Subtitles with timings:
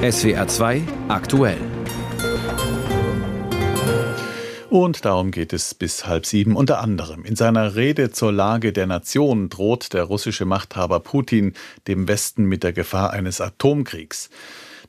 [0.00, 1.58] SWR 2 aktuell.
[4.70, 6.54] Und darum geht es bis halb sieben.
[6.54, 11.52] Unter anderem in seiner Rede zur Lage der Nation droht der russische Machthaber Putin
[11.88, 14.30] dem Westen mit der Gefahr eines Atomkriegs.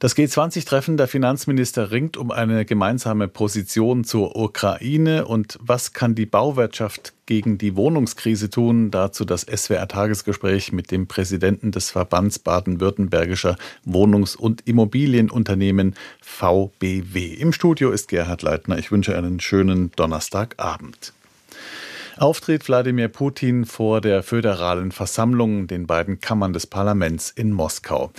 [0.02, 6.26] Das G20-Treffen der Finanzminister ringt um eine gemeinsame Position zur Ukraine und was kann die
[6.26, 8.92] Bauwirtschaft gegen die Wohnungskrise tun?
[8.92, 17.34] Dazu das SWR-Tagesgespräch mit dem Präsidenten des Verbands baden-württembergischer Wohnungs- und Immobilienunternehmen VBW.
[17.34, 18.78] Im Studio ist Gerhard Leitner.
[18.78, 21.12] Ich wünsche einen schönen Donnerstagabend.
[22.20, 28.12] Auftritt Wladimir Putin vor der föderalen Versammlung, den beiden Kammern des Parlaments in Moskau.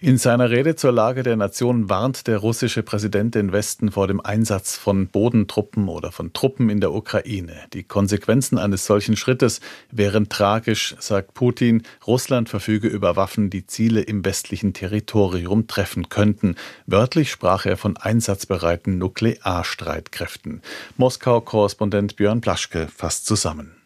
[0.00, 4.20] In seiner Rede zur Lage der Nation warnt der russische Präsident den Westen vor dem
[4.20, 7.54] Einsatz von Bodentruppen oder von Truppen in der Ukraine.
[7.74, 9.60] Die Konsequenzen eines solchen Schrittes
[9.92, 11.84] wären tragisch, sagt Putin.
[12.08, 16.56] Russland verfüge über Waffen, die Ziele im westlichen Territorium treffen könnten.
[16.86, 20.60] Wörtlich sprach er von einsatzbereiten Nuklearstreitkräften.
[20.96, 23.76] Moskau-Korrespondent Björn Plaschke fasst zusammen zusammen.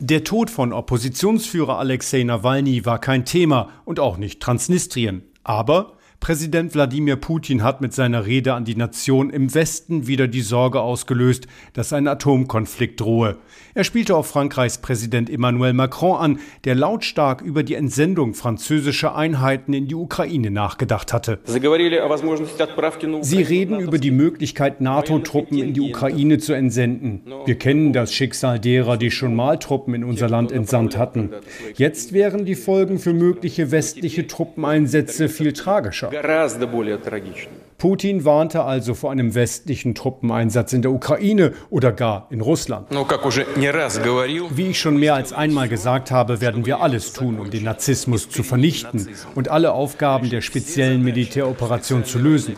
[0.00, 5.22] Der Tod von Oppositionsführer Alexei Nawalny war kein Thema und auch nicht Transnistrien.
[5.44, 10.40] Aber Präsident Wladimir Putin hat mit seiner Rede an die Nation im Westen wieder die
[10.40, 13.38] Sorge ausgelöst, dass ein Atomkonflikt drohe.
[13.74, 19.72] Er spielte auf Frankreichs Präsident Emmanuel Macron an, der lautstark über die Entsendung französischer Einheiten
[19.72, 21.40] in die Ukraine nachgedacht hatte.
[21.44, 27.22] Sie reden über die Möglichkeit, NATO-Truppen in die Ukraine zu entsenden.
[27.46, 31.30] Wir kennen das Schicksal derer, die schon mal Truppen in unser Land entsandt hatten.
[31.74, 36.11] Jetzt wären die Folgen für mögliche westliche Truppeneinsätze viel tragischer.
[36.12, 37.61] гораздо более трагичным.
[37.82, 42.86] Putin warnte also vor einem westlichen Truppeneinsatz in der Ukraine oder gar in Russland.
[42.92, 48.28] Wie ich schon mehr als einmal gesagt habe, werden wir alles tun, um den Narzissmus
[48.28, 52.54] zu vernichten und alle Aufgaben der speziellen Militäroperation zu lösen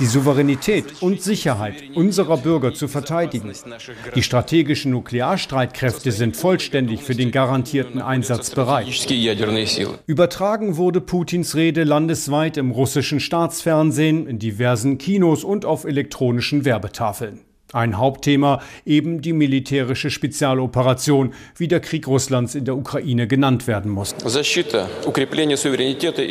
[0.00, 3.52] die Souveränität und Sicherheit unserer Bürger zu verteidigen.
[4.14, 8.86] Die strategischen Nuklearstreitkräfte sind vollständig für den garantierten Einsatz bereit.
[10.06, 17.40] Übertragen wurde Putins Rede landesweit im russischen Staatsfernsehen, in diversen Kinos und auf elektronischen Werbetafeln.
[17.72, 23.92] Ein Hauptthema eben die militärische Spezialoperation, wie der Krieg Russlands in der Ukraine genannt werden
[23.92, 24.16] muss.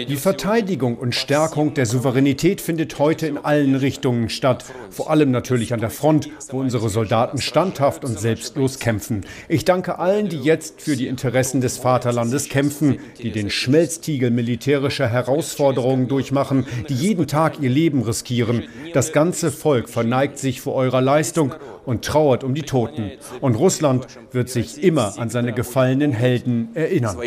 [0.09, 5.73] Die Verteidigung und Stärkung der Souveränität findet heute in allen Richtungen statt, vor allem natürlich
[5.73, 9.25] an der Front, wo unsere Soldaten standhaft und selbstlos kämpfen.
[9.47, 15.07] Ich danke allen, die jetzt für die Interessen des Vaterlandes kämpfen, die den Schmelztiegel militärischer
[15.07, 18.63] Herausforderungen durchmachen, die jeden Tag ihr Leben riskieren.
[18.94, 21.53] Das ganze Volk verneigt sich vor eurer Leistung Leistung
[21.85, 23.12] und trauert um die Toten.
[23.41, 27.17] Und Russland wird sich immer an seine gefallenen Helden erinnern.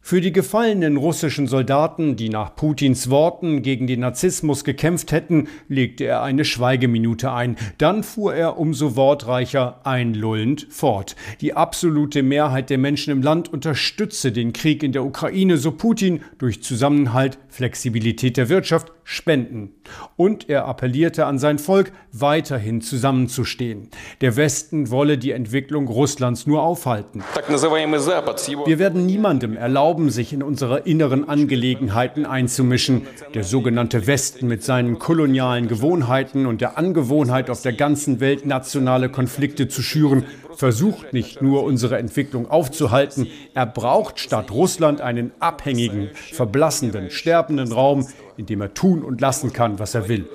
[0.00, 6.04] Für die gefallenen russischen Soldaten, die nach Putins Worten gegen den Narzissmus gekämpft hätten, legte
[6.04, 7.56] er eine Schweigeminute ein.
[7.76, 11.14] Dann fuhr er umso wortreicher einlullend fort.
[11.42, 16.22] Die absolute Mehrheit der Menschen im Land unterstütze den Krieg in der Ukraine, so Putin,
[16.38, 19.70] durch Zusammenhalt, Flexibilität der Wirtschaft, Spenden.
[20.16, 23.88] Und er appellierte an sein Volk, weiterhin zusammenzustehen.
[24.20, 27.24] Der Westen wolle die Entwicklung Russlands nur aufhalten.
[27.46, 33.06] Wir werden niemandem erlauben, sich in unsere inneren Angelegenheiten einzumischen.
[33.32, 39.08] Der sogenannte Westen mit seinen kolonialen Gewohnheiten und der Angewohnheit, auf der ganzen Welt nationale
[39.08, 46.10] Konflikte zu schüren, versucht nicht nur unsere Entwicklung aufzuhalten, er braucht statt Russland einen abhängigen,
[46.32, 48.06] verblassenden, sterbenden Raum,
[48.38, 50.28] in dem er tun und lassen kann, was er will.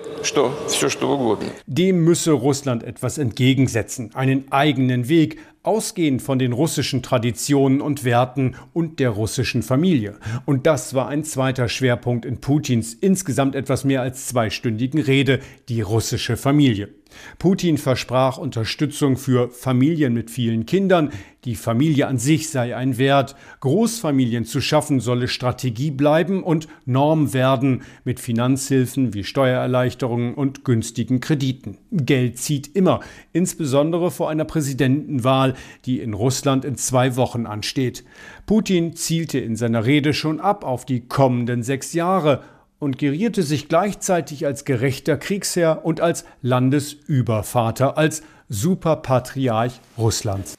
[1.65, 8.55] Dem müsse Russland etwas entgegensetzen, einen eigenen Weg, ausgehend von den russischen Traditionen und Werten
[8.73, 10.17] und der russischen Familie.
[10.45, 15.39] Und das war ein zweiter Schwerpunkt in Putins insgesamt etwas mehr als zweistündigen Rede,
[15.69, 16.89] die russische Familie.
[17.37, 21.11] Putin versprach Unterstützung für Familien mit vielen Kindern.
[21.45, 23.35] Die Familie an sich sei ein Wert.
[23.59, 31.19] Großfamilien zu schaffen solle Strategie bleiben und Norm werden mit Finanzhilfen wie Steuererleichterungen und günstigen
[31.19, 31.77] Krediten.
[31.91, 32.99] Geld zieht immer,
[33.31, 35.53] insbesondere vor einer Präsidentenwahl,
[35.85, 38.03] die in Russland in zwei Wochen ansteht.
[38.45, 42.43] Putin zielte in seiner Rede schon ab auf die kommenden sechs Jahre
[42.79, 50.55] und gerierte sich gleichzeitig als gerechter Kriegsherr und als Landesübervater, als Superpatriarch Russlands.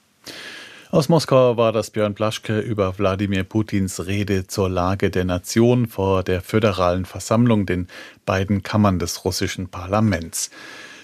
[0.94, 6.22] Aus Moskau war das Björn Blaschke über Wladimir Putins Rede zur Lage der Nation vor
[6.22, 7.88] der föderalen Versammlung, den
[8.24, 10.50] beiden Kammern des russischen Parlaments.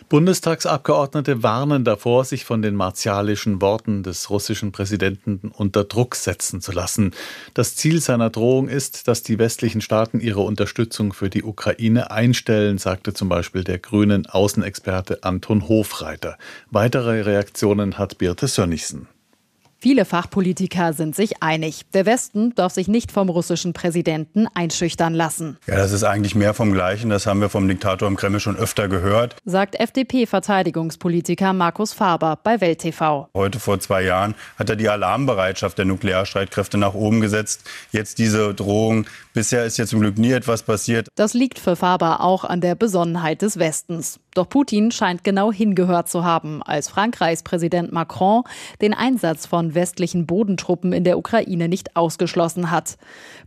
[0.09, 6.71] Bundestagsabgeordnete warnen davor, sich von den martialischen Worten des russischen Präsidenten unter Druck setzen zu
[6.71, 7.13] lassen.
[7.55, 12.79] Das Ziel seiner Drohung ist, dass die westlichen Staaten ihre Unterstützung für die Ukraine einstellen,
[12.79, 16.39] sagte zum Beispiel der grünen Außenexperte Anton Hofreiter.
[16.71, 19.09] Weitere Reaktionen hat Birte Sönnigsen.
[19.83, 21.87] Viele Fachpolitiker sind sich einig.
[21.95, 25.57] Der Westen darf sich nicht vom russischen Präsidenten einschüchtern lassen.
[25.67, 27.09] Ja, das ist eigentlich mehr vom Gleichen.
[27.09, 29.37] Das haben wir vom Diktator im Kreml schon öfter gehört.
[29.47, 33.31] Sagt FDP-Verteidigungspolitiker Markus Faber bei Welt TV.
[33.33, 37.63] Heute vor zwei Jahren hat er die Alarmbereitschaft der Nuklearstreitkräfte nach oben gesetzt.
[37.91, 39.07] Jetzt diese Drohung.
[39.33, 41.09] Bisher ist ja zum Glück nie etwas passiert.
[41.15, 44.19] Das liegt für Faber auch an der Besonnenheit des Westens.
[44.35, 48.43] Doch Putin scheint genau hingehört zu haben, als Frankreichs Präsident Macron
[48.81, 52.97] den Einsatz von westlichen Bodentruppen in der Ukraine nicht ausgeschlossen hat.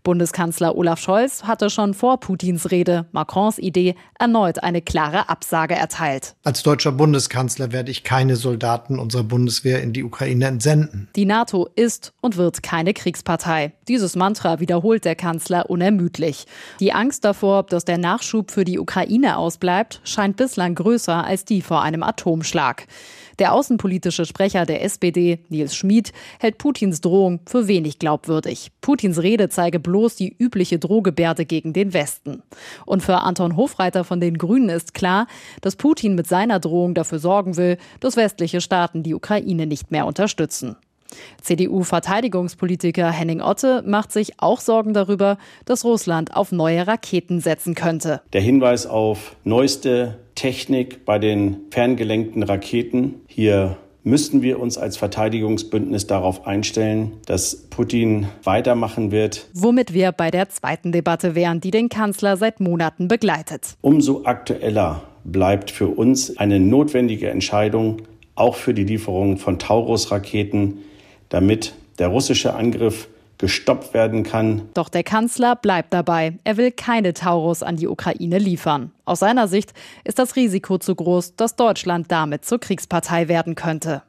[0.03, 6.35] Bundeskanzler Olaf Scholz hatte schon vor Putins Rede Macrons Idee erneut eine klare Absage erteilt.
[6.43, 11.09] Als deutscher Bundeskanzler werde ich keine Soldaten unserer Bundeswehr in die Ukraine entsenden.
[11.15, 13.73] Die NATO ist und wird keine Kriegspartei.
[13.87, 16.45] Dieses Mantra wiederholt der Kanzler unermüdlich.
[16.79, 21.61] Die Angst davor, dass der Nachschub für die Ukraine ausbleibt, scheint bislang größer als die
[21.61, 22.87] vor einem Atomschlag.
[23.39, 28.71] Der außenpolitische Sprecher der SPD, Nils Schmid, hält Putins Drohung für wenig glaubwürdig.
[28.81, 32.43] Putins Rede zeige bloß die übliche Drohgebärde gegen den Westen.
[32.85, 35.27] Und für Anton Hofreiter von den Grünen ist klar,
[35.61, 40.05] dass Putin mit seiner Drohung dafür sorgen will, dass westliche Staaten die Ukraine nicht mehr
[40.05, 40.75] unterstützen.
[41.41, 48.21] CDU-Verteidigungspolitiker Henning Otte macht sich auch Sorgen darüber, dass Russland auf neue Raketen setzen könnte.
[48.33, 53.15] Der Hinweis auf neueste Technik bei den ferngelenkten Raketen.
[53.27, 59.47] Hier müssten wir uns als Verteidigungsbündnis darauf einstellen, dass Putin weitermachen wird.
[59.53, 63.75] Womit wir bei der zweiten Debatte wären, die den Kanzler seit Monaten begleitet.
[63.81, 68.01] Umso aktueller bleibt für uns eine notwendige Entscheidung,
[68.35, 70.79] auch für die Lieferung von Taurus-Raketen,
[71.29, 74.69] damit der russische Angriff gestoppt werden kann.
[74.73, 76.37] Doch der Kanzler bleibt dabei.
[76.43, 78.91] Er will keine Taurus an die Ukraine liefern.
[79.05, 79.73] Aus seiner Sicht
[80.03, 84.03] ist das Risiko zu groß, dass Deutschland damit zur Kriegspartei werden könnte.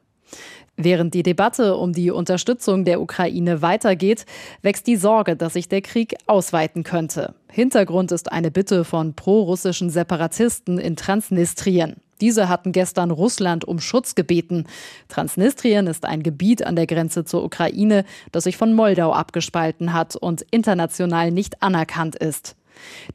[0.77, 4.25] Während die Debatte um die Unterstützung der Ukraine weitergeht,
[4.61, 7.33] wächst die Sorge, dass sich der Krieg ausweiten könnte.
[7.49, 11.95] Hintergrund ist eine Bitte von prorussischen Separatisten in Transnistrien.
[12.21, 14.65] Diese hatten gestern Russland um Schutz gebeten.
[15.07, 20.15] Transnistrien ist ein Gebiet an der Grenze zur Ukraine, das sich von Moldau abgespalten hat
[20.15, 22.55] und international nicht anerkannt ist.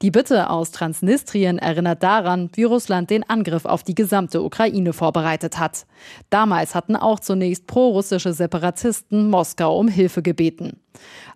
[0.02, 5.58] Die Bitte aus Transnistrien erinnert daran, wie Russland den Angriff auf die gesamte Ukraine vorbereitet
[5.58, 5.86] hat.
[6.30, 10.80] Damals hatten auch zunächst prorussische Separatisten Moskau um Hilfe gebeten.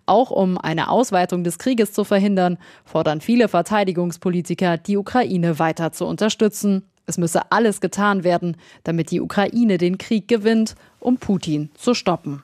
[0.05, 6.05] Auch um eine Ausweitung des Krieges zu verhindern, fordern viele Verteidigungspolitiker, die Ukraine weiter zu
[6.05, 6.83] unterstützen.
[7.05, 12.43] Es müsse alles getan werden, damit die Ukraine den Krieg gewinnt, um Putin zu stoppen.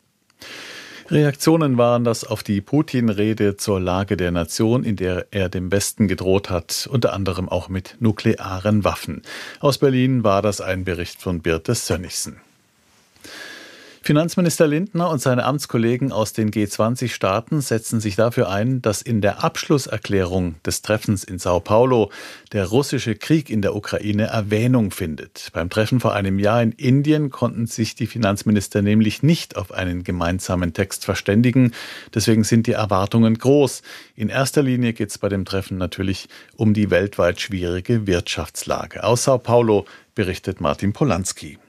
[1.09, 6.07] Reaktionen waren das auf die Putin-Rede zur Lage der Nation, in der er dem Westen
[6.07, 9.21] gedroht hat, unter anderem auch mit nuklearen Waffen.
[9.59, 12.37] Aus Berlin war das ein Bericht von Birte Sönnigsen.
[14.03, 19.43] Finanzminister Lindner und seine Amtskollegen aus den G20-Staaten setzen sich dafür ein, dass in der
[19.43, 22.09] Abschlusserklärung des Treffens in Sao Paulo
[22.51, 25.49] der russische Krieg in der Ukraine Erwähnung findet.
[25.53, 30.03] Beim Treffen vor einem Jahr in Indien konnten sich die Finanzminister nämlich nicht auf einen
[30.03, 31.71] gemeinsamen Text verständigen.
[32.11, 33.83] Deswegen sind die Erwartungen groß.
[34.15, 39.03] In erster Linie geht es bei dem Treffen natürlich um die weltweit schwierige Wirtschaftslage.
[39.03, 41.59] Aus Sao Paulo berichtet Martin Polanski.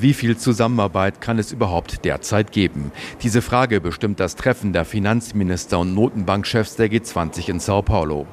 [0.00, 2.90] Wie viel Zusammenarbeit kann es überhaupt derzeit geben?
[3.22, 8.26] Diese Frage bestimmt das Treffen der Finanzminister und Notenbankchefs der G20 in Sao Paulo.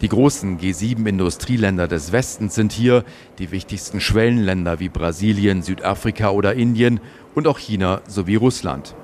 [0.00, 3.04] Die großen G7-Industrieländer des Westens sind hier,
[3.40, 7.00] die wichtigsten Schwellenländer wie Brasilien, Südafrika oder Indien
[7.34, 8.94] und auch China sowie Russland.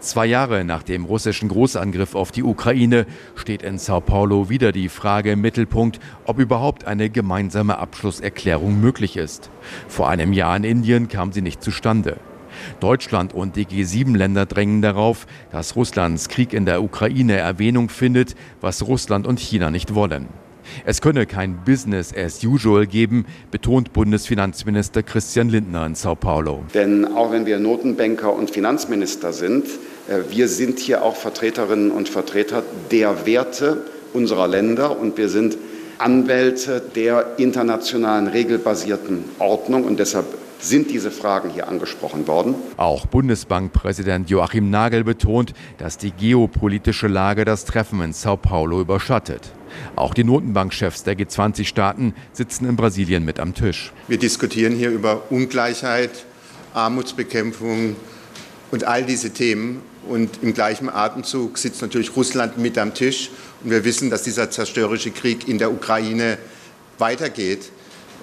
[0.00, 4.88] Zwei Jahre nach dem russischen Großangriff auf die Ukraine steht in Sao Paulo wieder die
[4.88, 9.50] Frage im Mittelpunkt, ob überhaupt eine gemeinsame Abschlusserklärung möglich ist.
[9.88, 12.18] Vor einem Jahr in Indien kam sie nicht zustande.
[12.80, 18.86] Deutschland und die G7-Länder drängen darauf, dass Russlands Krieg in der Ukraine Erwähnung findet, was
[18.86, 20.28] Russland und China nicht wollen.
[20.84, 26.64] Es könne kein Business as usual geben, betont Bundesfinanzminister Christian Lindner in Sao Paulo.
[26.74, 29.66] Denn auch wenn wir Notenbanker und Finanzminister sind,
[30.08, 35.58] äh, wir sind hier auch Vertreterinnen und Vertreter der Werte unserer Länder und wir sind
[35.98, 40.26] Anwälte der internationalen regelbasierten Ordnung und deshalb
[40.60, 42.54] sind diese Fragen hier angesprochen worden.
[42.76, 49.52] Auch Bundesbankpräsident Joachim Nagel betont, dass die geopolitische Lage das Treffen in Sao Paulo überschattet.
[49.96, 53.92] Auch die Notenbankchefs der G20-Staaten sitzen in Brasilien mit am Tisch.
[54.06, 56.10] Wir diskutieren hier über Ungleichheit,
[56.74, 57.96] Armutsbekämpfung
[58.70, 59.82] und all diese Themen.
[60.08, 63.30] Und im gleichen Atemzug sitzt natürlich Russland mit am Tisch.
[63.62, 66.38] Und wir wissen, dass dieser zerstörerische Krieg in der Ukraine
[66.98, 67.70] weitergeht.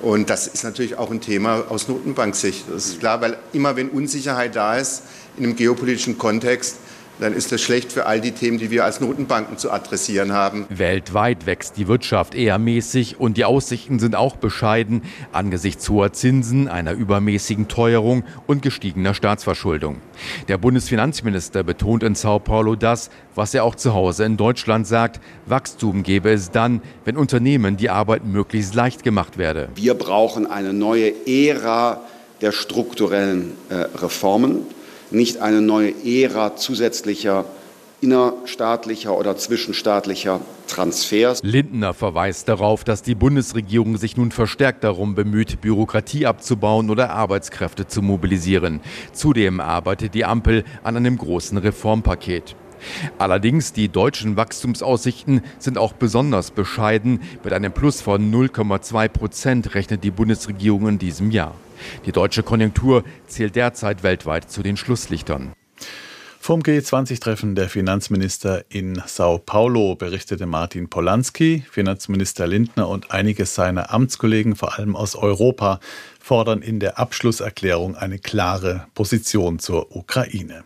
[0.02, 2.66] Und das ist natürlich auch ein Thema aus Notenbanksicht.
[2.70, 5.04] Das ist klar, weil immer wenn Unsicherheit da ist
[5.38, 6.78] in einem geopolitischen Kontext,
[7.20, 10.66] dann ist das schlecht für all die Themen, die wir als Notenbanken zu adressieren haben.
[10.70, 16.68] Weltweit wächst die Wirtschaft eher mäßig und die Aussichten sind auch bescheiden angesichts hoher Zinsen,
[16.68, 19.98] einer übermäßigen Teuerung und gestiegener Staatsverschuldung.
[20.48, 25.20] Der Bundesfinanzminister betont in Sao Paulo das, was er auch zu Hause in Deutschland sagt,
[25.46, 29.70] Wachstum gäbe es dann, wenn Unternehmen die Arbeit möglichst leicht gemacht werde.
[29.76, 32.02] Wir brauchen eine neue Ära
[32.42, 34.66] der strukturellen äh, Reformen
[35.16, 37.46] nicht eine neue Ära zusätzlicher
[38.02, 41.42] innerstaatlicher oder zwischenstaatlicher Transfers.
[41.44, 47.88] Lindner verweist darauf, dass die Bundesregierung sich nun verstärkt darum bemüht, Bürokratie abzubauen oder Arbeitskräfte
[47.88, 48.82] zu mobilisieren.
[49.14, 52.56] Zudem arbeitet die Ampel an einem großen Reformpaket.
[53.18, 57.22] Allerdings die deutschen Wachstumsaussichten sind auch besonders bescheiden.
[57.44, 61.56] Mit einem Plus von 0,2 Prozent rechnet die Bundesregierung in diesem Jahr.
[62.06, 65.54] Die deutsche Konjunktur zählt derzeit weltweit zu den Schlusslichtern.
[66.46, 71.64] Vom G20-Treffen der Finanzminister in Sao Paulo berichtete Martin Polanski.
[71.72, 75.80] Finanzminister Lindner und einige seiner Amtskollegen, vor allem aus Europa,
[76.20, 80.66] fordern in der Abschlusserklärung eine klare Position zur Ukraine.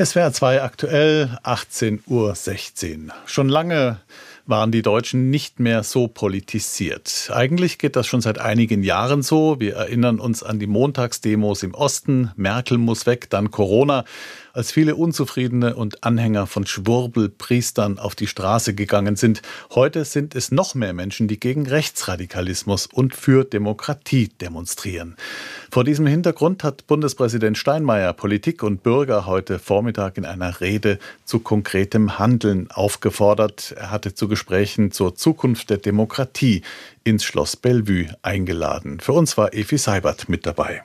[0.00, 3.14] SWR 2 aktuell 18.16 Uhr.
[3.26, 3.98] Schon lange
[4.46, 7.28] waren die Deutschen nicht mehr so politisiert.
[7.34, 9.58] Eigentlich geht das schon seit einigen Jahren so.
[9.58, 12.30] Wir erinnern uns an die Montagsdemos im Osten.
[12.36, 14.04] Merkel muss weg, dann Corona
[14.58, 19.40] als viele Unzufriedene und Anhänger von Schwurbelpriestern auf die Straße gegangen sind.
[19.72, 25.14] Heute sind es noch mehr Menschen, die gegen Rechtsradikalismus und für Demokratie demonstrieren.
[25.70, 31.38] Vor diesem Hintergrund hat Bundespräsident Steinmeier Politik und Bürger heute Vormittag in einer Rede zu
[31.38, 33.76] konkretem Handeln aufgefordert.
[33.78, 36.62] Er hatte zu Gesprächen zur Zukunft der Demokratie
[37.04, 38.98] ins Schloss Bellevue eingeladen.
[38.98, 40.82] Für uns war Efi Seibert mit dabei.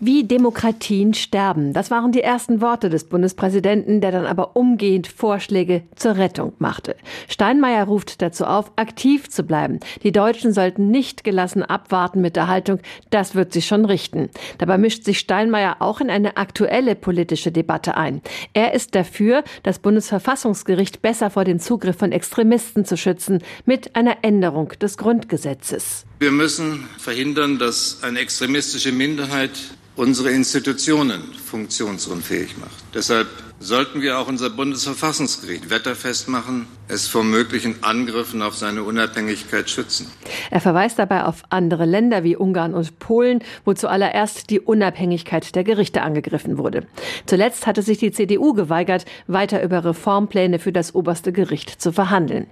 [0.00, 5.82] Wie Demokratien sterben, das waren die ersten Worte des Bundespräsidenten, der dann aber umgehend Vorschläge
[5.96, 6.94] zur Rettung machte.
[7.26, 9.80] Steinmeier ruft dazu auf, aktiv zu bleiben.
[10.04, 12.78] Die Deutschen sollten nicht gelassen abwarten mit der Haltung,
[13.10, 14.30] das wird sich schon richten.
[14.58, 18.22] Dabei mischt sich Steinmeier auch in eine aktuelle politische Debatte ein.
[18.52, 24.18] Er ist dafür, das Bundesverfassungsgericht besser vor dem Zugriff von Extremisten zu schützen, mit einer
[24.22, 26.04] Änderung des Grundgesetzes.
[26.20, 29.50] Wir müssen verhindern, dass eine extremistische Minderheit
[29.98, 32.84] unsere Institutionen funktionsunfähig macht.
[32.94, 33.26] Deshalb
[33.60, 40.06] sollten wir auch unser Bundesverfassungsgericht wetterfest machen, es vor möglichen Angriffen auf seine Unabhängigkeit schützen.
[40.50, 45.64] Er verweist dabei auf andere Länder wie Ungarn und Polen, wo zuallererst die Unabhängigkeit der
[45.64, 46.86] Gerichte angegriffen wurde.
[47.26, 52.46] Zuletzt hatte sich die CDU geweigert, weiter über Reformpläne für das oberste Gericht zu verhandeln.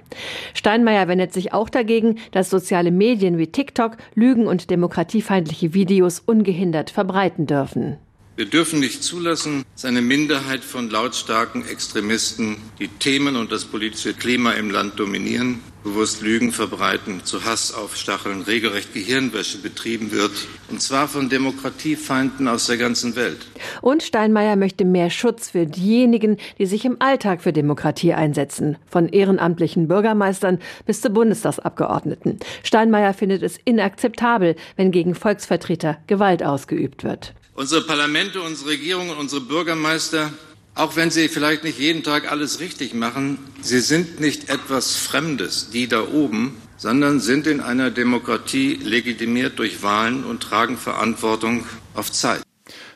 [0.54, 6.90] Steinmeier wendet sich auch dagegen, dass soziale Medien wie TikTok Lügen und demokratiefeindliche Videos ungehindert
[6.90, 7.99] verbreiten dürfen.
[8.37, 14.12] Wir dürfen nicht zulassen, dass eine Minderheit von lautstarken Extremisten die Themen und das politische
[14.12, 20.33] Klima im Land dominieren, bewusst Lügen verbreiten, zu Hass aufstacheln, regelrecht Gehirnwäsche betrieben wird,
[20.69, 23.47] und zwar von Demokratiefeinden aus der ganzen Welt.
[23.81, 29.09] Und Steinmeier möchte mehr Schutz für diejenigen, die sich im Alltag für Demokratie einsetzen, von
[29.09, 32.38] ehrenamtlichen Bürgermeistern bis zu Bundestagsabgeordneten.
[32.62, 37.33] Steinmeier findet es inakzeptabel, wenn gegen Volksvertreter Gewalt ausgeübt wird.
[37.56, 40.30] Unsere Parlamente, unsere Regierungen, unsere Bürgermeister,
[40.75, 45.70] auch wenn sie vielleicht nicht jeden Tag alles richtig machen, sie sind nicht etwas Fremdes,
[45.70, 52.12] die da oben, sondern sind in einer Demokratie legitimiert durch Wahlen und tragen Verantwortung auf
[52.12, 52.42] Zeit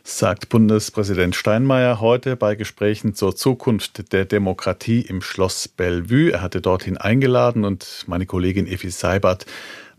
[0.02, 6.32] sagt Bundespräsident Steinmeier heute bei Gesprächen zur Zukunft der Demokratie im Schloss Bellevue.
[6.32, 9.46] Er hatte dorthin eingeladen und meine Kollegin Effi Seibert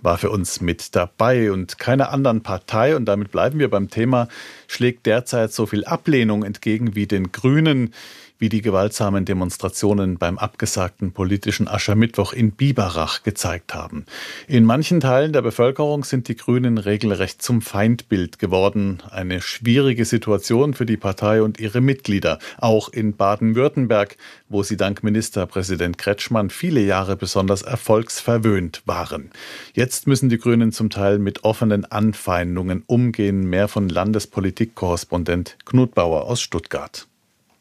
[0.01, 4.27] war für uns mit dabei und keiner anderen Partei, und damit bleiben wir beim Thema,
[4.67, 7.93] schlägt derzeit so viel Ablehnung entgegen wie den Grünen
[8.42, 14.08] wie die gewaltsamen Demonstrationen beim abgesagten politischen Aschermittwoch in Biberach gezeigt haben.
[14.48, 19.04] In manchen Teilen der Bevölkerung sind die Grünen regelrecht zum Feindbild geworden.
[19.12, 22.40] Eine schwierige Situation für die Partei und ihre Mitglieder.
[22.58, 24.18] Auch in Baden-Württemberg,
[24.50, 29.30] wo sie dank Ministerpräsident Kretschmann viele Jahre besonders erfolgsverwöhnt waren.
[29.74, 33.48] Jetzt müssen die Grünen zum Teil mit offenen Anfeindungen umgehen.
[33.48, 37.08] Mehr von Landespolitikkorrespondent Knut Bauer aus Stuttgart.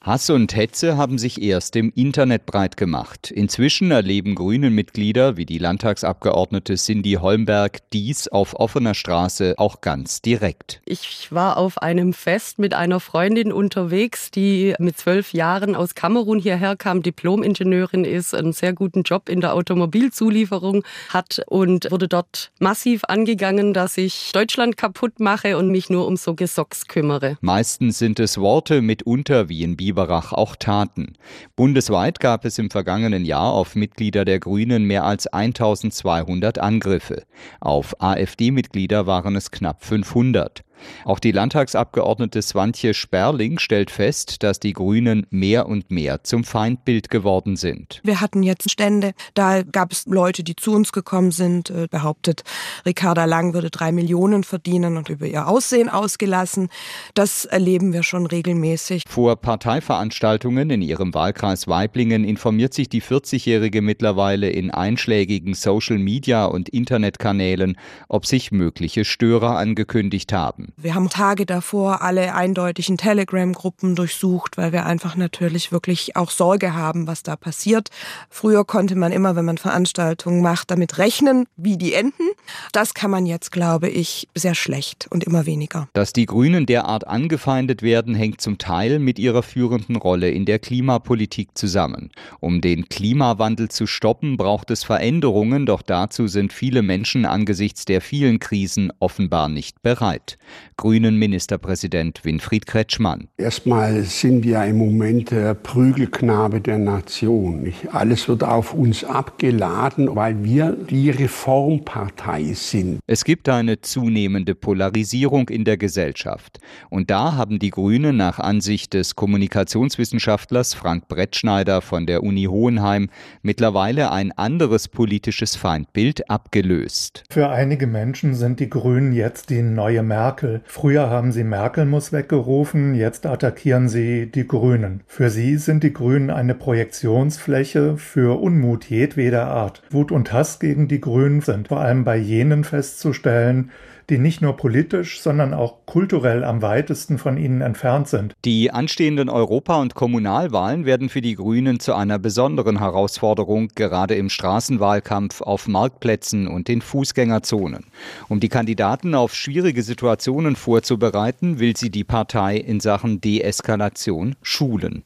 [0.03, 3.31] Hass und Hetze haben sich erst im Internet breit gemacht.
[3.31, 10.81] Inzwischen erleben Grünen-Mitglieder wie die Landtagsabgeordnete Cindy Holmberg dies auf offener Straße auch ganz direkt.
[10.87, 16.39] Ich war auf einem Fest mit einer Freundin unterwegs, die mit zwölf Jahren aus Kamerun
[16.39, 22.53] hierher kam, Diplom-Ingenieurin ist, einen sehr guten Job in der Automobilzulieferung hat und wurde dort
[22.59, 27.37] massiv angegangen, dass ich Deutschland kaputt mache und mich nur um so Gesocks kümmere.
[27.43, 31.15] Meistens sind es Worte, mitunter wie in Bio Biberach auch taten.
[31.57, 37.25] Bundesweit gab es im vergangenen Jahr auf Mitglieder der Grünen mehr als 1200 Angriffe.
[37.61, 40.63] Auf AfD-Mitglieder waren es knapp 500.
[41.05, 47.11] Auch die Landtagsabgeordnete Swantje Sperling stellt fest, dass die Grünen mehr und mehr zum Feindbild
[47.11, 48.01] geworden sind.
[48.05, 52.43] Wir hatten jetzt Stände, da gab es Leute, die zu uns gekommen sind, äh, behauptet,
[52.85, 56.69] Ricarda Lang würde drei Millionen verdienen und über ihr Aussehen ausgelassen.
[57.15, 59.03] Das erleben wir schon regelmäßig.
[59.09, 66.69] Vor Parteiveranstaltungen in ihrem Wahlkreis Weiblingen informiert sich die 40-Jährige mittlerweile in einschlägigen Social-Media- und
[66.69, 67.77] Internetkanälen,
[68.09, 70.70] ob sich mögliche Störer angekündigt haben.
[70.77, 76.75] Wir haben Tage davor alle eindeutigen Telegram-Gruppen durchsucht, weil wir einfach natürlich wirklich auch Sorge
[76.75, 77.89] haben, was da passiert.
[78.29, 82.31] Früher konnte man immer, wenn man Veranstaltungen macht, damit rechnen, wie die enden.
[82.73, 85.89] Das kann man jetzt, glaube ich, sehr schlecht und immer weniger.
[85.93, 90.59] Dass die Grünen derart angefeindet werden, hängt zum Teil mit ihrer führenden Rolle in der
[90.59, 92.11] Klimapolitik zusammen.
[92.41, 98.01] Um den Klimawandel zu stoppen, braucht es Veränderungen, doch dazu sind viele Menschen angesichts der
[98.01, 100.39] vielen Krisen offenbar nicht bereit.
[100.77, 103.29] Grünen Ministerpräsident Winfried Kretschmann.
[103.37, 107.73] Erstmal sind wir im Moment der Prügelknabe der Nation.
[107.93, 113.01] Alles wird auf uns abgeladen, weil wir die Reformpartei sind.
[113.07, 116.61] Es gibt eine zunehmende Polarisierung in der Gesellschaft.
[116.89, 123.11] Und da haben die Grünen nach Ansicht des Kommunikationswissenschaftlers Frank Brettschneider von der Uni Hohenheim
[123.43, 127.25] mittlerweile ein anderes politisches Feindbild abgelöst.
[127.31, 130.50] Für einige Menschen sind die Grünen jetzt die neue Merkel.
[130.51, 130.61] Merkel.
[130.65, 135.03] Früher haben sie Merkel muss weggerufen, jetzt attackieren sie die Grünen.
[135.07, 139.83] Für sie sind die Grünen eine Projektionsfläche für Unmut jedweder Art.
[139.91, 143.71] Wut und Hass gegen die Grünen sind vor allem bei jenen festzustellen,
[144.11, 148.35] die nicht nur politisch, sondern auch kulturell am weitesten von ihnen entfernt sind.
[148.45, 154.29] Die anstehenden Europa- und Kommunalwahlen werden für die Grünen zu einer besonderen Herausforderung, gerade im
[154.29, 157.87] Straßenwahlkampf auf Marktplätzen und in Fußgängerzonen.
[158.29, 165.05] Um die Kandidaten auf schwierige Situationen vorzubereiten, will sie die Partei in Sachen Deeskalation schulen.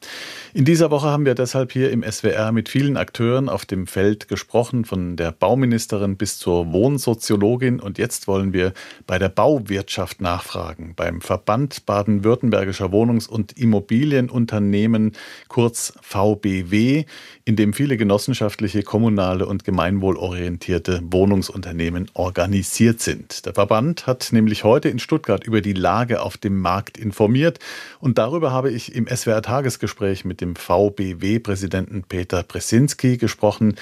[0.53, 4.27] In dieser Woche haben wir deshalb hier im SWR mit vielen Akteuren auf dem Feld
[4.27, 7.79] gesprochen, von der Bauministerin bis zur Wohnsoziologin.
[7.79, 8.73] Und jetzt wollen wir
[9.07, 15.13] bei der Bauwirtschaft nachfragen, beim Verband Baden-Württembergischer Wohnungs- und Immobilienunternehmen,
[15.47, 17.05] kurz VBW,
[17.45, 23.45] in dem viele genossenschaftliche, kommunale und gemeinwohlorientierte private Wohnungsunternehmen organisiert sind.
[23.45, 27.59] Der Verband hat nämlich heute in Stuttgart über die Lage auf dem Markt informiert
[27.99, 33.75] und darüber habe ich im SWR Tagesgespräch mit dem VBW-Präsidenten Peter Bresinski gesprochen.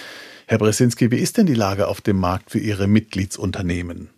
[0.47, 4.09] Herr Bresinski, wie ist denn die Lage auf dem Markt für Ihre Mitgliedsunternehmen?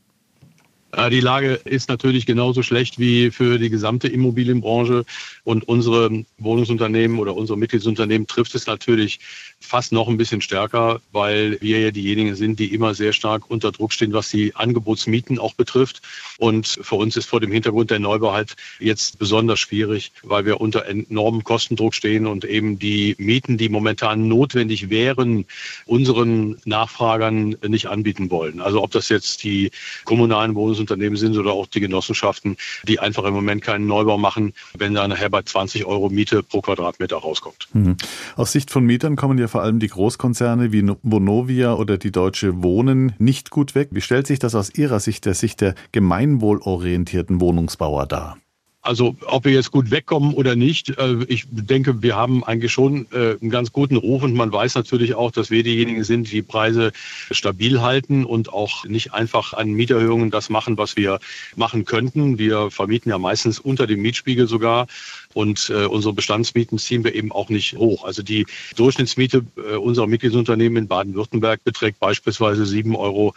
[0.91, 5.05] Äh, die Lage ist natürlich genauso schlecht wie für die gesamte Immobilienbranche
[5.43, 9.19] und unsere Wohnungsunternehmen oder unsere Mitgliedsunternehmen trifft es natürlich
[9.59, 13.71] fast noch ein bisschen stärker, weil wir ja diejenigen sind, die immer sehr stark unter
[13.71, 16.01] Druck stehen, was die Angebotsmieten auch betrifft.
[16.37, 20.61] Und für uns ist vor dem Hintergrund der Neubau halt jetzt besonders schwierig, weil wir
[20.61, 25.45] unter enormem Kostendruck stehen und eben die Mieten, die momentan notwendig wären,
[25.85, 28.61] unseren Nachfragern nicht anbieten wollen.
[28.61, 29.71] Also ob das jetzt die
[30.05, 34.93] kommunalen Wohnungsunternehmen sind oder auch die Genossenschaften, die einfach im Moment keinen Neubau machen, wenn
[34.93, 37.67] da nachher bei 20 Euro Miete pro Quadratmeter rauskommt.
[37.73, 37.97] Mhm.
[38.35, 42.63] Aus Sicht von Mietern kommen ja vor allem die Großkonzerne wie Vonovia oder die Deutsche
[42.63, 43.89] Wohnen nicht gut weg.
[43.91, 48.37] Wie stellt sich das aus Ihrer Sicht, der Sicht der gemeinwohlorientierten Wohnungsbauer dar?
[48.89, 53.05] Also ob wir jetzt gut wegkommen oder nicht, äh, ich denke, wir haben eigentlich schon
[53.11, 56.41] äh, einen ganz guten Ruf und man weiß natürlich auch, dass wir diejenigen sind, die
[56.41, 56.91] Preise
[57.29, 61.19] stabil halten und auch nicht einfach an Mieterhöhungen das machen, was wir
[61.55, 62.39] machen könnten.
[62.39, 64.87] Wir vermieten ja meistens unter dem Mietspiegel sogar
[65.35, 68.03] Und äh, unsere Bestandsmieten ziehen wir eben auch nicht hoch.
[68.03, 73.35] Also die Durchschnittsmiete äh, unserer Mitgliedsunternehmen in Baden-Württemberg beträgt beispielsweise 7,18 Euro.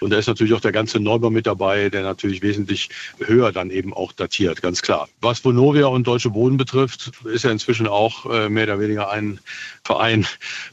[0.00, 3.70] Und da ist natürlich auch der ganze Neubau mit dabei, der natürlich wesentlich höher dann
[3.70, 5.08] eben auch datiert, ganz klar.
[5.20, 9.40] Was Vonovia und Deutsche Boden betrifft, ist ja inzwischen auch äh, mehr oder weniger ein
[9.82, 10.24] Verein.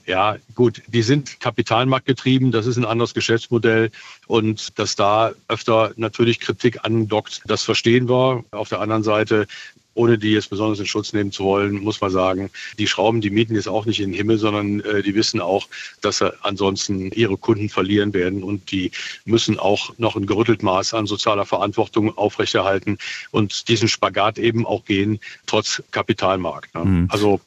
[0.05, 3.89] Ja, gut, die sind kapitalmarktgetrieben, das ist ein anderes Geschäftsmodell
[4.27, 8.43] und dass da öfter natürlich Kritik andockt, das verstehen wir.
[8.51, 9.47] Auf der anderen Seite
[9.95, 13.29] ohne die jetzt besonders in Schutz nehmen zu wollen, muss man sagen, die schrauben die
[13.29, 15.67] Mieten jetzt auch nicht in den Himmel, sondern äh, die wissen auch,
[16.01, 18.91] dass sie ansonsten ihre Kunden verlieren werden und die
[19.25, 22.97] müssen auch noch ein gerüttelt Maß an sozialer Verantwortung aufrechterhalten
[23.31, 26.73] und diesen Spagat eben auch gehen, trotz Kapitalmarkt.
[26.75, 26.85] Ne?
[26.85, 27.07] Mhm.
[27.09, 27.39] Also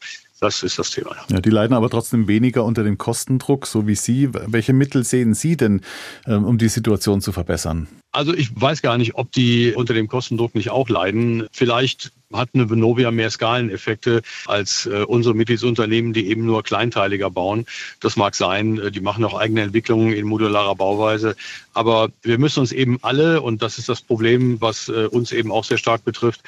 [0.46, 1.16] das ist das Thema.
[1.28, 4.28] Ja, die leiden aber trotzdem weniger unter dem Kostendruck, so wie Sie.
[4.32, 5.80] Welche Mittel sehen Sie denn,
[6.26, 7.88] ähm, um die Situation zu verbessern?
[8.12, 11.46] Also ich weiß gar nicht, ob die unter dem Kostendruck nicht auch leiden.
[11.52, 17.66] Vielleicht hat eine Venovia mehr Skaleneffekte als äh, unsere Mitgliedsunternehmen, die eben nur kleinteiliger bauen.
[18.00, 21.36] Das mag sein, äh, die machen auch eigene Entwicklungen in modularer Bauweise.
[21.74, 25.52] Aber wir müssen uns eben alle, und das ist das Problem, was äh, uns eben
[25.52, 26.42] auch sehr stark betrifft,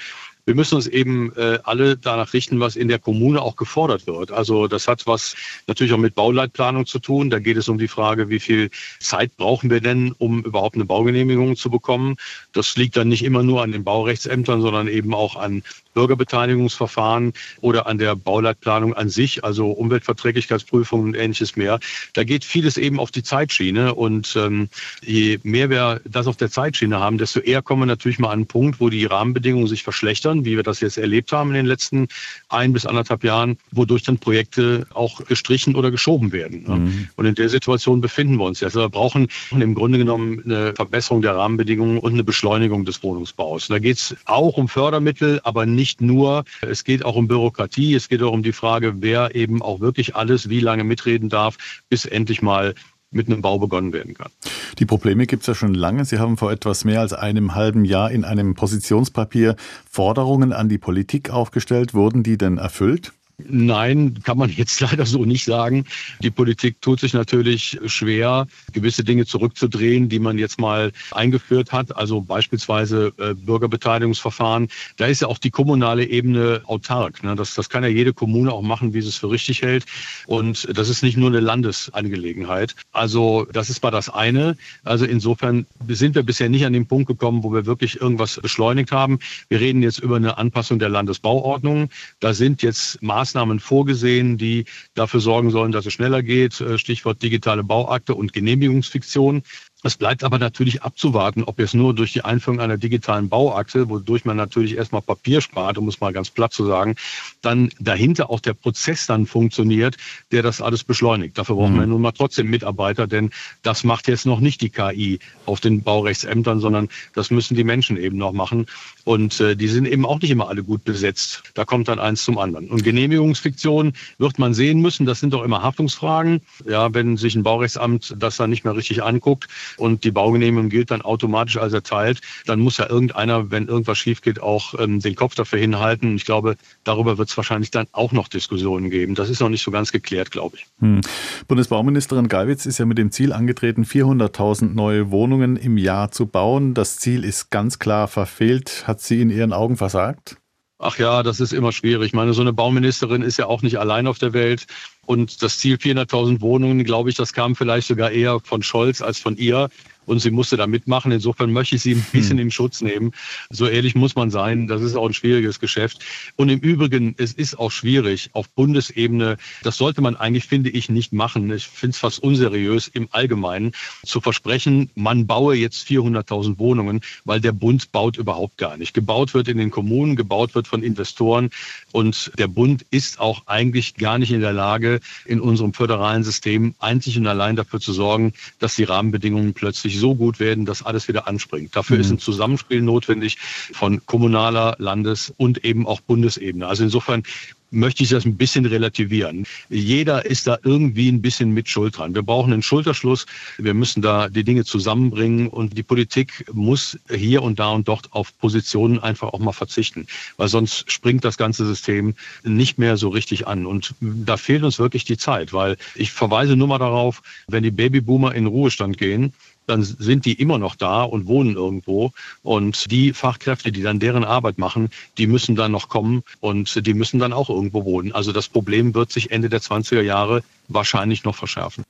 [0.48, 4.32] wir müssen uns eben äh, alle danach richten, was in der Kommune auch gefordert wird.
[4.32, 7.28] Also das hat was natürlich auch mit Bauleitplanung zu tun.
[7.28, 10.86] Da geht es um die Frage, wie viel Zeit brauchen wir denn, um überhaupt eine
[10.86, 12.16] Baugenehmigung zu bekommen.
[12.52, 15.62] Das liegt dann nicht immer nur an den Baurechtsämtern, sondern eben auch an
[15.98, 21.80] Bürgerbeteiligungsverfahren oder an der Bauleitplanung an sich, also Umweltverträglichkeitsprüfungen und ähnliches mehr.
[22.12, 24.68] Da geht vieles eben auf die Zeitschiene und ähm,
[25.04, 28.38] je mehr wir das auf der Zeitschiene haben, desto eher kommen wir natürlich mal an
[28.38, 31.66] einen Punkt, wo die Rahmenbedingungen sich verschlechtern, wie wir das jetzt erlebt haben in den
[31.66, 32.06] letzten
[32.48, 36.62] ein bis anderthalb Jahren, wodurch dann Projekte auch gestrichen oder geschoben werden.
[36.66, 37.08] Mhm.
[37.16, 38.76] Und in der Situation befinden wir uns jetzt.
[38.76, 43.66] Also wir brauchen im Grunde genommen eine Verbesserung der Rahmenbedingungen und eine Beschleunigung des Wohnungsbaus.
[43.66, 46.44] da geht es auch um Fördermittel, aber nicht nicht nur.
[46.60, 47.94] Es geht auch um Bürokratie.
[47.94, 51.56] Es geht auch um die Frage, wer eben auch wirklich alles wie lange mitreden darf,
[51.88, 52.74] bis endlich mal
[53.10, 54.30] mit einem Bau begonnen werden kann.
[54.78, 56.04] Die Probleme gibt es ja schon lange.
[56.04, 59.56] Sie haben vor etwas mehr als einem halben Jahr in einem Positionspapier
[59.90, 61.94] Forderungen an die Politik aufgestellt.
[61.94, 63.12] Wurden die denn erfüllt?
[63.40, 65.84] Nein, kann man jetzt leider so nicht sagen.
[66.20, 71.96] Die Politik tut sich natürlich schwer, gewisse Dinge zurückzudrehen, die man jetzt mal eingeführt hat.
[71.96, 74.68] Also beispielsweise äh, Bürgerbeteiligungsverfahren.
[74.96, 77.22] Da ist ja auch die kommunale Ebene autark.
[77.22, 77.36] Ne?
[77.36, 79.86] Das, das kann ja jede Kommune auch machen, wie sie es für richtig hält.
[80.26, 82.74] Und das ist nicht nur eine Landesangelegenheit.
[82.90, 84.56] Also das ist mal das eine.
[84.82, 88.90] Also insofern sind wir bisher nicht an den Punkt gekommen, wo wir wirklich irgendwas beschleunigt
[88.90, 89.20] haben.
[89.48, 91.88] Wir reden jetzt über eine Anpassung der Landesbauordnung.
[92.18, 94.64] Da sind jetzt Maßnahmen Maßnahmen vorgesehen, die
[94.94, 96.60] dafür sorgen sollen, dass es schneller geht.
[96.60, 99.42] Äh, Stichwort digitale Bauakte und Genehmigungsfiktion.
[99.84, 104.24] Es bleibt aber natürlich abzuwarten, ob jetzt nur durch die Einführung einer digitalen Bauakte, wodurch
[104.24, 106.96] man natürlich erstmal Papier spart, um es mal ganz platt zu sagen,
[107.42, 109.96] dann dahinter auch der Prozess dann funktioniert,
[110.32, 111.38] der das alles beschleunigt.
[111.38, 111.80] Dafür brauchen mhm.
[111.80, 113.30] wir nun mal trotzdem Mitarbeiter, denn
[113.62, 117.98] das macht jetzt noch nicht die KI auf den Baurechtsämtern, sondern das müssen die Menschen
[117.98, 118.66] eben noch machen.
[119.08, 121.42] Und äh, die sind eben auch nicht immer alle gut besetzt.
[121.54, 122.68] Da kommt dann eins zum anderen.
[122.68, 125.06] Und Genehmigungsfiktion wird man sehen müssen.
[125.06, 126.42] Das sind doch immer Haftungsfragen.
[126.68, 130.90] Ja, wenn sich ein Baurechtsamt das dann nicht mehr richtig anguckt, und die Baugenehmigung gilt
[130.90, 135.14] dann automatisch als erteilt, dann muss ja irgendeiner, wenn irgendwas schief geht, auch ähm, den
[135.14, 136.14] Kopf dafür hinhalten.
[136.16, 139.14] Ich glaube, darüber wird es wahrscheinlich dann auch noch Diskussionen geben.
[139.14, 140.66] Das ist noch nicht so ganz geklärt, glaube ich.
[140.80, 141.00] Hm.
[141.46, 146.74] Bundesbauministerin Geiwitz ist ja mit dem Ziel angetreten, 400.000 neue Wohnungen im Jahr zu bauen.
[146.74, 148.84] Das Ziel ist ganz klar verfehlt.
[148.86, 150.36] Hat sie in Ihren Augen versagt?
[150.78, 152.08] Ach ja, das ist immer schwierig.
[152.08, 154.66] Ich meine, so eine Bauministerin ist ja auch nicht allein auf der Welt.
[155.06, 159.18] Und das Ziel 400.000 Wohnungen, glaube ich, das kam vielleicht sogar eher von Scholz als
[159.18, 159.70] von ihr
[160.08, 161.12] und sie musste da mitmachen.
[161.12, 162.46] Insofern möchte ich sie ein bisschen hm.
[162.46, 163.12] in Schutz nehmen.
[163.50, 164.66] So ehrlich muss man sein.
[164.66, 166.04] Das ist auch ein schwieriges Geschäft.
[166.36, 169.36] Und im Übrigen, es ist auch schwierig auf Bundesebene.
[169.62, 171.52] Das sollte man eigentlich, finde ich, nicht machen.
[171.52, 173.72] Ich finde es fast unseriös im Allgemeinen
[174.04, 178.94] zu versprechen, man baue jetzt 400.000 Wohnungen, weil der Bund baut überhaupt gar nicht.
[178.94, 181.50] Gebaut wird in den Kommunen, gebaut wird von Investoren.
[181.92, 186.74] Und der Bund ist auch eigentlich gar nicht in der Lage, in unserem föderalen System
[186.78, 191.08] einzig und allein dafür zu sorgen, dass die Rahmenbedingungen plötzlich so gut werden, dass alles
[191.08, 191.74] wieder anspringt.
[191.76, 192.02] Dafür mhm.
[192.02, 193.38] ist ein Zusammenspiel notwendig
[193.72, 196.66] von kommunaler, Landes- und eben auch Bundesebene.
[196.66, 197.22] Also insofern
[197.70, 199.46] möchte ich das ein bisschen relativieren.
[199.68, 202.14] Jeder ist da irgendwie ein bisschen mit Schuld dran.
[202.14, 203.26] Wir brauchen einen Schulterschluss.
[203.58, 208.12] Wir müssen da die Dinge zusammenbringen und die Politik muss hier und da und dort
[208.12, 210.06] auf Positionen einfach auch mal verzichten,
[210.36, 213.66] weil sonst springt das ganze System nicht mehr so richtig an.
[213.66, 217.70] Und da fehlt uns wirklich die Zeit, weil ich verweise nur mal darauf, wenn die
[217.70, 219.32] Babyboomer in Ruhestand gehen,
[219.68, 222.12] dann sind die immer noch da und wohnen irgendwo.
[222.42, 226.94] Und die Fachkräfte, die dann deren Arbeit machen, die müssen dann noch kommen und die
[226.94, 228.12] müssen dann auch irgendwo wohnen.
[228.12, 231.84] Also das Problem wird sich Ende der 20er Jahre wahrscheinlich noch verschärfen.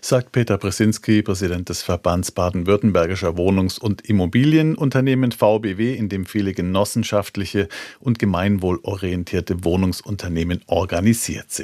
[0.00, 7.68] Sagt Peter Bresinski, Präsident des Verbands Baden-Württembergischer Wohnungs- und Immobilienunternehmen VBW, in dem viele genossenschaftliche
[8.00, 11.62] und gemeinwohlorientierte Wohnungsunternehmen organisiert sind.